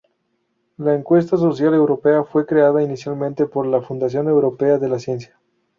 [0.77, 5.39] La Encuesta Social Europea fue creada inicialmente por la Fundación Europea de la Ciencia.